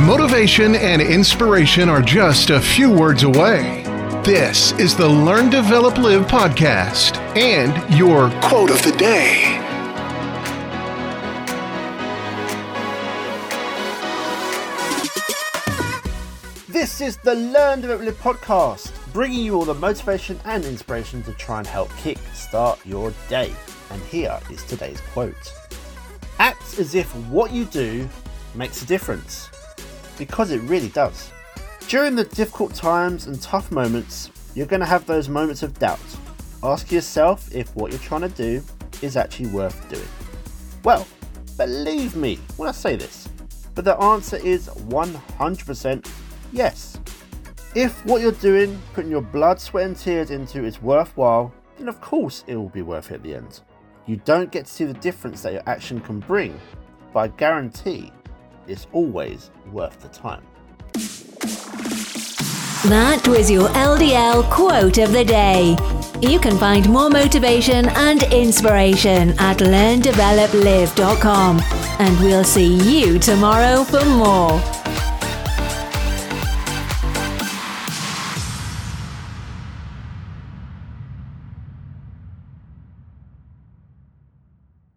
Motivation 0.00 0.74
and 0.74 1.00
inspiration 1.00 1.88
are 1.88 2.02
just 2.02 2.50
a 2.50 2.60
few 2.60 2.92
words 2.92 3.22
away. 3.22 3.82
This 4.26 4.72
is 4.72 4.94
the 4.94 5.08
Learn, 5.08 5.48
Develop, 5.48 5.96
Live 5.96 6.26
podcast 6.26 7.16
and 7.34 7.72
your 7.96 8.28
quote 8.42 8.70
of 8.70 8.82
the 8.82 8.92
day. 8.98 9.58
This 16.68 17.00
is 17.00 17.16
the 17.16 17.34
Learn, 17.34 17.80
Develop, 17.80 18.02
Live 18.02 18.20
podcast, 18.20 18.92
bringing 19.14 19.46
you 19.46 19.54
all 19.54 19.64
the 19.64 19.72
motivation 19.72 20.38
and 20.44 20.66
inspiration 20.66 21.22
to 21.22 21.32
try 21.32 21.60
and 21.60 21.66
help 21.66 21.90
kick 21.96 22.18
start 22.34 22.78
your 22.84 23.14
day. 23.30 23.50
And 23.90 24.02
here 24.02 24.38
is 24.50 24.62
today's 24.64 25.00
quote 25.14 25.54
Act 26.38 26.78
as 26.78 26.94
if 26.94 27.10
what 27.28 27.50
you 27.50 27.64
do 27.64 28.06
makes 28.54 28.82
a 28.82 28.86
difference 28.86 29.48
because 30.18 30.50
it 30.50 30.60
really 30.62 30.88
does. 30.88 31.30
During 31.88 32.16
the 32.16 32.24
difficult 32.24 32.74
times 32.74 33.26
and 33.26 33.40
tough 33.40 33.70
moments, 33.70 34.30
you're 34.54 34.66
going 34.66 34.80
to 34.80 34.86
have 34.86 35.06
those 35.06 35.28
moments 35.28 35.62
of 35.62 35.78
doubt. 35.78 36.00
Ask 36.62 36.90
yourself 36.90 37.54
if 37.54 37.74
what 37.76 37.92
you're 37.92 38.00
trying 38.00 38.22
to 38.22 38.28
do 38.28 38.62
is 39.02 39.16
actually 39.16 39.48
worth 39.50 39.88
doing. 39.88 40.08
Well, 40.82 41.06
believe 41.56 42.16
me 42.16 42.38
when 42.56 42.68
I 42.68 42.72
say 42.72 42.96
this, 42.96 43.28
but 43.74 43.84
the 43.84 43.96
answer 43.98 44.36
is 44.38 44.68
100% 44.68 46.10
yes. 46.52 46.98
If 47.74 48.04
what 48.06 48.22
you're 48.22 48.32
doing, 48.32 48.80
putting 48.94 49.10
your 49.10 49.20
blood, 49.20 49.60
sweat, 49.60 49.86
and 49.86 49.96
tears 49.96 50.30
into 50.30 50.64
is 50.64 50.80
worthwhile, 50.80 51.52
then 51.76 51.88
of 51.88 52.00
course 52.00 52.42
it 52.46 52.56
will 52.56 52.70
be 52.70 52.82
worth 52.82 53.10
it 53.10 53.16
at 53.16 53.22
the 53.22 53.34
end. 53.34 53.60
You 54.06 54.16
don't 54.16 54.50
get 54.50 54.66
to 54.66 54.72
see 54.72 54.84
the 54.84 54.94
difference 54.94 55.42
that 55.42 55.52
your 55.52 55.62
action 55.66 56.00
can 56.00 56.20
bring, 56.20 56.58
but 57.12 57.20
I 57.20 57.28
guarantee 57.28 58.12
is 58.68 58.86
always 58.92 59.50
worth 59.72 60.00
the 60.00 60.08
time. 60.08 60.42
That 62.88 63.26
was 63.26 63.50
your 63.50 63.68
LDL 63.70 64.48
quote 64.50 64.98
of 64.98 65.12
the 65.12 65.24
day. 65.24 65.76
You 66.20 66.38
can 66.38 66.56
find 66.56 66.88
more 66.88 67.10
motivation 67.10 67.88
and 67.88 68.22
inspiration 68.24 69.30
at 69.38 69.58
learndeveloplive.com. 69.58 71.60
And 71.98 72.20
we'll 72.20 72.44
see 72.44 72.74
you 72.74 73.18
tomorrow 73.18 73.82
for 73.84 74.04
more. 74.04 74.75